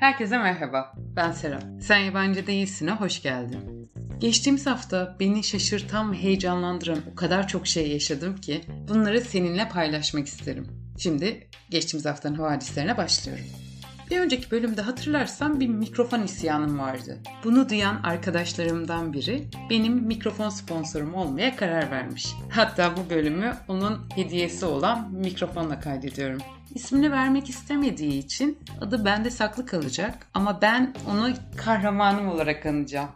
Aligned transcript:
Herkese 0.00 0.38
merhaba, 0.38 0.94
ben 1.16 1.32
Serap. 1.32 1.62
Sen 1.80 1.98
yabancı 1.98 2.46
değilsin'e 2.46 2.90
hoş 2.90 3.22
geldin. 3.22 3.90
Geçtiğimiz 4.18 4.66
hafta 4.66 5.16
beni 5.20 5.44
şaşırtan 5.44 6.12
ve 6.12 6.16
heyecanlandıran 6.16 6.98
o 7.12 7.14
kadar 7.14 7.48
çok 7.48 7.66
şey 7.66 7.90
yaşadım 7.92 8.36
ki 8.36 8.60
bunları 8.88 9.20
seninle 9.20 9.68
paylaşmak 9.68 10.26
isterim. 10.26 10.66
Şimdi 10.98 11.48
geçtiğimiz 11.70 12.06
haftanın 12.06 12.34
havadislerine 12.34 12.96
başlıyorum. 12.96 13.44
Bir 14.10 14.20
önceki 14.20 14.50
bölümde 14.50 14.82
hatırlarsan 14.82 15.60
bir 15.60 15.68
mikrofon 15.68 16.22
isyanım 16.22 16.78
vardı. 16.78 17.18
Bunu 17.44 17.68
duyan 17.68 18.02
arkadaşlarımdan 18.02 19.12
biri 19.12 19.48
benim 19.70 19.92
mikrofon 19.92 20.48
sponsorum 20.48 21.14
olmaya 21.14 21.56
karar 21.56 21.90
vermiş. 21.90 22.34
Hatta 22.50 22.96
bu 22.96 23.10
bölümü 23.10 23.56
onun 23.68 24.00
hediyesi 24.14 24.66
olan 24.66 25.12
mikrofonla 25.12 25.80
kaydediyorum. 25.80 26.40
İsmini 26.74 27.12
vermek 27.12 27.50
istemediği 27.50 28.18
için 28.18 28.58
adı 28.80 29.04
bende 29.04 29.30
saklı 29.30 29.66
kalacak 29.66 30.14
ama 30.34 30.62
ben 30.62 30.94
onu 31.10 31.34
kahramanım 31.56 32.28
olarak 32.28 32.66
anacağım. 32.66 33.08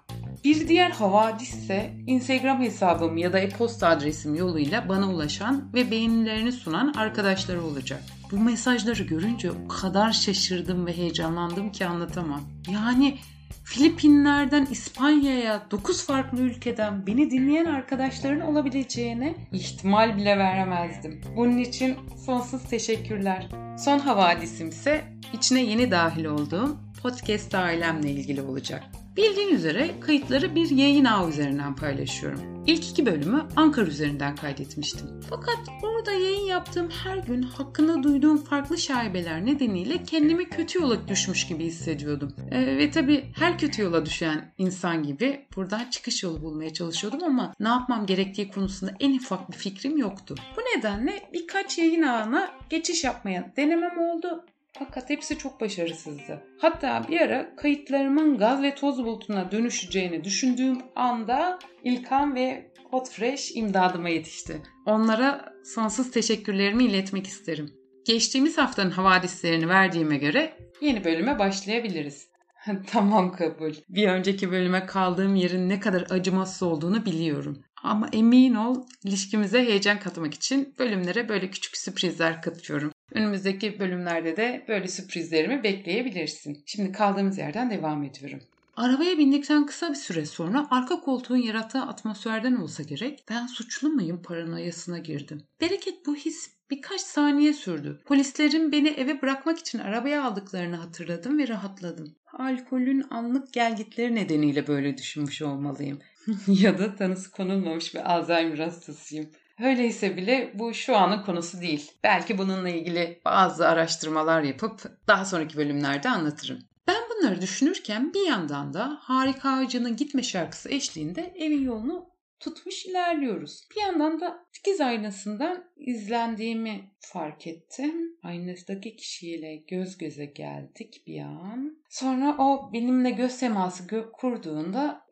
Bir 0.44 0.68
diğer 0.68 0.90
havadis 0.90 1.54
ise 1.54 1.94
Instagram 2.06 2.60
hesabım 2.60 3.16
ya 3.16 3.32
da 3.32 3.38
e-posta 3.38 3.88
adresim 3.88 4.34
yoluyla 4.34 4.88
bana 4.88 5.10
ulaşan 5.10 5.72
ve 5.74 5.90
beğenilerini 5.90 6.52
sunan 6.52 6.92
arkadaşları 6.96 7.64
olacak. 7.64 8.02
Bu 8.32 8.38
mesajları 8.38 9.02
görünce 9.02 9.50
o 9.50 9.68
kadar 9.68 10.12
şaşırdım 10.12 10.86
ve 10.86 10.96
heyecanlandım 10.96 11.72
ki 11.72 11.86
anlatamam. 11.86 12.40
Yani 12.70 13.18
Filipinler'den 13.64 14.66
İspanya'ya 14.70 15.62
9 15.70 16.06
farklı 16.06 16.40
ülkeden 16.40 17.06
beni 17.06 17.30
dinleyen 17.30 17.64
arkadaşların 17.64 18.40
olabileceğine 18.40 19.34
ihtimal 19.52 20.16
bile 20.16 20.38
veremezdim. 20.38 21.20
Bunun 21.36 21.58
için 21.58 21.96
sonsuz 22.26 22.64
teşekkürler. 22.64 23.48
Son 23.78 23.98
havadisim 23.98 24.68
ise 24.68 25.04
içine 25.32 25.62
yeni 25.62 25.90
dahil 25.90 26.24
olduğum 26.24 26.76
podcast 27.02 27.54
ailemle 27.54 28.10
ilgili 28.10 28.42
olacak. 28.42 28.84
Bildiğin 29.18 29.48
üzere 29.48 30.00
kayıtları 30.00 30.54
bir 30.54 30.70
yayın 30.70 31.04
ağı 31.04 31.28
üzerinden 31.28 31.76
paylaşıyorum. 31.76 32.64
İlk 32.66 32.90
iki 32.90 33.06
bölümü 33.06 33.46
Ankara 33.56 33.86
üzerinden 33.86 34.36
kaydetmiştim. 34.36 35.20
Fakat 35.30 35.58
orada 35.82 36.12
yayın 36.12 36.46
yaptığım 36.46 36.90
her 36.90 37.16
gün 37.16 37.42
hakkında 37.42 38.02
duyduğum 38.02 38.36
farklı 38.36 38.78
şaibeler 38.78 39.46
nedeniyle 39.46 40.02
kendimi 40.02 40.48
kötü 40.48 40.78
yola 40.78 41.08
düşmüş 41.08 41.46
gibi 41.46 41.64
hissediyordum. 41.64 42.32
Ee, 42.50 42.66
ve 42.66 42.90
tabii 42.90 43.24
her 43.38 43.58
kötü 43.58 43.82
yola 43.82 44.06
düşen 44.06 44.54
insan 44.58 45.02
gibi 45.02 45.46
buradan 45.56 45.90
çıkış 45.90 46.22
yolu 46.22 46.42
bulmaya 46.42 46.72
çalışıyordum 46.72 47.22
ama 47.24 47.54
ne 47.60 47.68
yapmam 47.68 48.06
gerektiği 48.06 48.48
konusunda 48.48 48.92
en 49.00 49.16
ufak 49.16 49.52
bir 49.52 49.56
fikrim 49.56 49.96
yoktu. 49.96 50.34
Bu 50.56 50.78
nedenle 50.78 51.30
birkaç 51.32 51.78
yayın 51.78 52.02
ağına 52.02 52.50
geçiş 52.70 53.04
yapmaya 53.04 53.52
denemem 53.56 53.98
oldu 53.98 54.44
fakat 54.78 55.10
hepsi 55.10 55.38
çok 55.38 55.60
başarısızdı. 55.60 56.42
Hatta 56.60 57.04
bir 57.08 57.20
ara 57.20 57.56
kayıtlarımın 57.56 58.38
gaz 58.38 58.62
ve 58.62 58.74
toz 58.74 58.98
bulutuna 59.04 59.52
dönüşeceğini 59.52 60.24
düşündüğüm 60.24 60.78
anda 60.96 61.58
İlkan 61.84 62.34
ve 62.34 62.72
Hot 62.90 63.10
Fresh 63.10 63.56
imdadıma 63.56 64.08
yetişti. 64.08 64.62
Onlara 64.86 65.54
sonsuz 65.64 66.10
teşekkürlerimi 66.10 66.84
iletmek 66.84 67.26
isterim. 67.26 67.70
Geçtiğimiz 68.06 68.58
haftanın 68.58 68.90
havadislerini 68.90 69.68
verdiğime 69.68 70.16
göre 70.16 70.56
yeni 70.80 71.04
bölüme 71.04 71.38
başlayabiliriz. 71.38 72.28
tamam 72.86 73.32
kabul. 73.32 73.72
Bir 73.88 74.08
önceki 74.08 74.50
bölüme 74.50 74.86
kaldığım 74.86 75.34
yerin 75.34 75.68
ne 75.68 75.80
kadar 75.80 76.06
acımasız 76.10 76.62
olduğunu 76.62 77.06
biliyorum. 77.06 77.64
Ama 77.82 78.08
emin 78.12 78.54
ol 78.54 78.86
ilişkimize 79.04 79.64
heyecan 79.64 79.98
katmak 79.98 80.34
için 80.34 80.74
bölümlere 80.78 81.28
böyle 81.28 81.50
küçük 81.50 81.76
sürprizler 81.76 82.42
katıyorum. 82.42 82.92
Önümüzdeki 83.12 83.80
bölümlerde 83.80 84.36
de 84.36 84.64
böyle 84.68 84.88
sürprizlerimi 84.88 85.62
bekleyebilirsin. 85.62 86.62
Şimdi 86.66 86.92
kaldığımız 86.92 87.38
yerden 87.38 87.70
devam 87.70 88.02
ediyorum. 88.02 88.40
Arabaya 88.76 89.18
bindikten 89.18 89.66
kısa 89.66 89.90
bir 89.90 89.94
süre 89.94 90.26
sonra 90.26 90.66
arka 90.70 91.00
koltuğun 91.00 91.36
yarattığı 91.36 91.82
atmosferden 91.82 92.54
olsa 92.56 92.82
gerek 92.82 93.24
ben 93.30 93.46
suçlu 93.46 93.88
muyum 93.88 94.22
paranoyasına 94.22 94.98
girdim. 94.98 95.42
Bereket 95.60 96.06
bu 96.06 96.16
his 96.16 96.50
birkaç 96.70 97.00
saniye 97.00 97.52
sürdü. 97.52 98.00
Polislerin 98.06 98.72
beni 98.72 98.88
eve 98.88 99.22
bırakmak 99.22 99.58
için 99.58 99.78
arabaya 99.78 100.24
aldıklarını 100.24 100.76
hatırladım 100.76 101.38
ve 101.38 101.48
rahatladım. 101.48 102.14
Alkolün 102.32 103.04
anlık 103.10 103.52
gelgitleri 103.52 104.14
nedeniyle 104.14 104.66
böyle 104.66 104.98
düşünmüş 104.98 105.42
olmalıyım. 105.42 105.98
ya 106.46 106.78
da 106.78 106.96
tanısı 106.96 107.30
konulmamış 107.30 107.94
bir 107.94 108.14
Alzheimer 108.14 108.58
hastasıyım. 108.58 109.30
Öyleyse 109.60 110.16
bile 110.16 110.52
bu 110.54 110.74
şu 110.74 110.96
anın 110.96 111.22
konusu 111.22 111.60
değil. 111.60 111.90
Belki 112.04 112.38
bununla 112.38 112.68
ilgili 112.68 113.20
bazı 113.24 113.68
araştırmalar 113.68 114.42
yapıp 114.42 114.82
daha 115.06 115.24
sonraki 115.24 115.56
bölümlerde 115.56 116.08
anlatırım. 116.08 116.58
Ben 116.86 117.02
bunları 117.10 117.40
düşünürken 117.40 118.14
bir 118.14 118.26
yandan 118.26 118.74
da 118.74 118.98
Harika 119.00 119.50
Ağacı'nın 119.50 119.96
Gitme 119.96 120.22
şarkısı 120.22 120.70
eşliğinde 120.70 121.34
evin 121.36 121.64
yolunu 121.64 122.08
tutmuş 122.40 122.86
ilerliyoruz. 122.86 123.68
Bir 123.76 123.80
yandan 123.80 124.20
da 124.20 124.46
dikiz 124.54 124.80
aynasından 124.80 125.64
izlendiğimi 125.76 126.90
fark 127.00 127.46
ettim. 127.46 128.18
Aynasındaki 128.22 128.96
kişiyle 128.96 129.56
göz 129.56 129.98
göze 129.98 130.24
geldik 130.24 131.02
bir 131.06 131.20
an. 131.20 131.78
Sonra 131.90 132.36
o 132.38 132.72
benimle 132.72 133.10
göz 133.10 133.38
teması 133.38 134.10
kurduğunda 134.12 135.06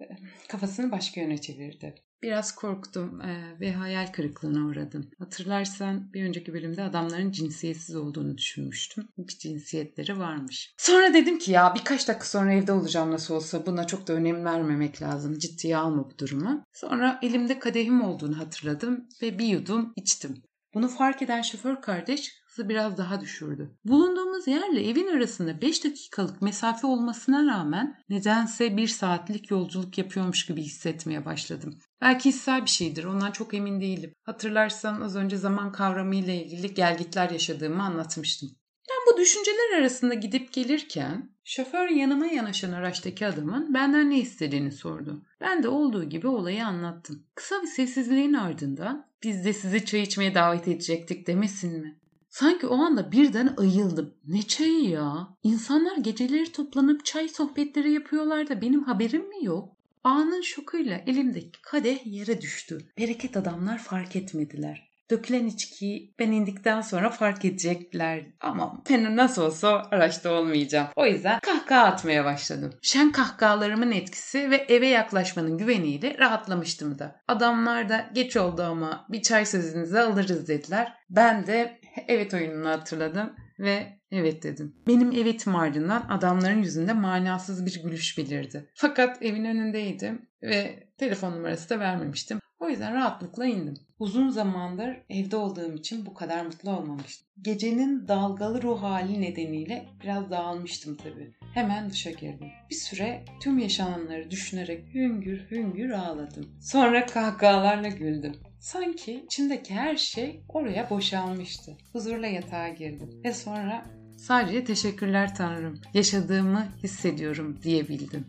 kafasını 0.49 0.91
başka 0.91 1.21
yöne 1.21 1.41
çevirdi. 1.41 1.95
Biraz 2.26 2.54
korktum 2.54 3.20
e, 3.20 3.60
ve 3.60 3.72
hayal 3.72 4.12
kırıklığına 4.12 4.66
uğradım. 4.66 5.10
Hatırlarsan 5.19 6.12
bir 6.12 6.25
önceki 6.25 6.54
bölümde 6.54 6.82
adamların 6.82 7.32
cinsiyetsiz 7.32 7.97
olduğunu 7.97 8.38
düşünmüştüm. 8.38 9.09
Bir 9.19 9.38
cinsiyetleri 9.38 10.19
varmış. 10.19 10.75
Sonra 10.78 11.15
dedim 11.15 11.38
ki 11.38 11.53
ya 11.53 11.75
birkaç 11.75 12.09
dakika 12.09 12.26
sonra 12.26 12.53
evde 12.53 12.72
olacağım 12.72 13.10
nasıl 13.10 13.34
olsa 13.34 13.66
buna 13.66 13.86
çok 13.86 14.06
da 14.09 14.12
önem 14.12 14.44
vermemek 14.44 15.03
lazım. 15.03 15.38
Ciddiye 15.38 15.76
alma 15.76 16.10
bu 16.10 16.19
durumu. 16.19 16.65
Sonra 16.72 17.19
elimde 17.22 17.59
kadehim 17.59 18.03
olduğunu 18.03 18.38
hatırladım 18.38 19.09
ve 19.22 19.38
bir 19.38 19.47
yudum 19.47 19.92
içtim. 19.97 20.42
Bunu 20.75 20.88
fark 20.88 21.22
eden 21.22 21.42
şoför 21.42 21.81
kardeş 21.81 22.32
hızı 22.56 22.69
biraz 22.69 22.99
daha 22.99 23.21
düşürdü. 23.21 23.71
Bulunduğumuz 23.84 24.49
yerle 24.49 24.89
evin 24.89 25.06
arasında 25.06 25.61
5 25.61 25.84
dakikalık 25.84 26.43
mesafe 26.43 26.87
olmasına 26.87 27.53
rağmen 27.53 27.99
nedense 28.09 28.77
bir 28.77 28.89
saatlik 28.89 29.50
yolculuk 29.50 29.99
yapıyormuş 29.99 30.47
gibi 30.47 30.62
hissetmeye 30.62 31.25
başladım. 31.25 31.78
Belki 32.00 32.28
hissel 32.28 32.62
bir 32.62 32.71
şeydir 32.71 33.05
ondan 33.05 33.33
çok 33.33 33.55
emin 33.55 33.81
değilim. 33.81 34.12
Hatırlarsan 34.22 35.00
az 35.00 35.16
önce 35.16 35.37
zaman 35.37 35.72
kavramı 35.72 36.15
ile 36.15 36.45
ilgili 36.45 36.75
gelgitler 36.75 37.31
yaşadığımı 37.31 37.83
anlatmıştım. 37.83 38.50
Ben 38.91 39.15
bu 39.15 39.21
düşünceler 39.21 39.78
arasında 39.78 40.15
gidip 40.15 40.53
gelirken 40.53 41.31
şoför 41.45 41.89
yanıma 41.89 42.27
yanaşan 42.27 42.72
araçtaki 42.72 43.27
adamın 43.27 43.75
benden 43.75 44.11
ne 44.11 44.19
istediğini 44.19 44.72
sordu. 44.72 45.27
Ben 45.41 45.62
de 45.62 45.69
olduğu 45.69 46.05
gibi 46.05 46.28
olayı 46.28 46.66
anlattım. 46.66 47.27
Kısa 47.34 47.62
bir 47.62 47.66
sessizliğin 47.66 48.34
ardından 48.34 49.06
biz 49.22 49.45
de 49.45 49.53
sizi 49.53 49.84
çay 49.84 50.03
içmeye 50.03 50.34
davet 50.34 50.69
edecektik 50.69 51.27
demesin 51.27 51.81
mi? 51.81 51.99
Sanki 52.38 52.66
o 52.66 52.76
anda 52.76 53.12
birden 53.12 53.54
ayıldım. 53.56 54.14
Ne 54.26 54.42
çayı 54.42 54.88
ya? 54.88 55.28
İnsanlar 55.42 55.97
geceleri 55.97 56.52
toplanıp 56.52 57.04
çay 57.04 57.28
sohbetleri 57.28 57.92
yapıyorlar 57.92 58.48
da 58.48 58.60
benim 58.60 58.82
haberim 58.82 59.28
mi 59.28 59.44
yok? 59.44 59.69
Anın 60.04 60.42
şokuyla 60.42 61.00
elimdeki 61.06 61.62
kadeh 61.62 62.06
yere 62.06 62.41
düştü. 62.41 62.78
Bereket 62.98 63.36
adamlar 63.36 63.78
fark 63.78 64.16
etmediler. 64.16 64.91
Dökülen 65.10 65.47
içkiyi 65.47 66.14
ben 66.19 66.32
indikten 66.32 66.80
sonra 66.80 67.10
fark 67.10 67.44
edecekler. 67.44 68.26
Ama 68.41 68.82
ben 68.91 69.16
nasıl 69.16 69.42
olsa 69.42 69.82
araçta 69.91 70.32
olmayacağım. 70.32 70.88
O 70.97 71.06
yüzden 71.06 71.41
kahkaha 71.41 71.86
atmaya 71.86 72.24
başladım. 72.24 72.74
Şen 72.82 73.12
kahkahalarımın 73.12 73.92
etkisi 73.92 74.50
ve 74.50 74.56
eve 74.56 74.86
yaklaşmanın 74.86 75.58
güveniyle 75.58 76.16
rahatlamıştım 76.18 76.98
da. 76.98 77.20
Adamlar 77.28 77.88
da 77.88 78.10
geç 78.12 78.36
oldu 78.36 78.62
ama 78.62 79.06
bir 79.08 79.22
çay 79.22 79.47
sözünüzü 79.47 79.98
alırız 79.98 80.48
dediler. 80.48 80.92
Ben 81.10 81.47
de 81.47 81.80
evet 82.09 82.34
oyununu 82.34 82.69
hatırladım 82.69 83.33
ve 83.59 83.98
evet 84.10 84.42
dedim. 84.42 84.77
Benim 84.86 85.13
evetim 85.13 85.57
ardından 85.57 86.07
adamların 86.09 86.63
yüzünde 86.63 86.92
manasız 86.92 87.66
bir 87.66 87.83
gülüş 87.83 88.19
belirdi. 88.19 88.71
Fakat 88.75 89.22
evin 89.22 89.45
önündeydim 89.45 90.28
ve 90.42 90.89
telefon 90.98 91.33
numarası 91.33 91.71
da 91.71 91.80
vermemiştim. 91.80 92.41
O 92.60 92.69
yüzden 92.69 92.95
rahatlıkla 92.95 93.47
indim. 93.47 93.75
Uzun 93.98 94.28
zamandır 94.28 94.97
evde 95.10 95.36
olduğum 95.36 95.75
için 95.75 96.07
bu 96.07 96.15
kadar 96.15 96.45
mutlu 96.45 96.71
olmamıştım. 96.71 97.28
Gecenin 97.42 98.09
dalgalı 98.09 98.63
ruh 98.63 98.83
hali 98.83 99.21
nedeniyle 99.21 99.89
biraz 100.03 100.30
dağılmıştım 100.30 100.97
tabii. 100.97 101.33
Hemen 101.54 101.91
duşa 101.91 102.10
girdim. 102.10 102.48
Bir 102.71 102.75
süre 102.75 103.25
tüm 103.42 103.59
yaşananları 103.59 104.30
düşünerek 104.30 104.95
hüngür 104.95 105.51
hüngür 105.51 105.91
ağladım. 105.91 106.47
Sonra 106.60 107.07
kahkahalarla 107.07 107.89
güldüm. 107.89 108.33
Sanki 108.66 109.22
içindeki 109.27 109.74
her 109.74 109.97
şey 109.97 110.41
oraya 110.48 110.91
boşalmıştı. 110.91 111.77
Huzurla 111.92 112.27
yatağa 112.27 112.68
girdim. 112.68 113.10
Ve 113.24 113.33
sonra 113.33 113.84
sadece 114.16 114.65
teşekkürler 114.65 115.34
Tanrım, 115.34 115.80
yaşadığımı 115.95 116.68
hissediyorum 116.83 117.59
diyebildim. 117.63 118.27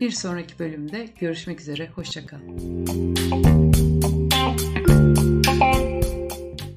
Bir 0.00 0.10
sonraki 0.10 0.58
bölümde 0.58 1.08
görüşmek 1.20 1.60
üzere, 1.60 1.88
hoşçakal. 1.88 2.40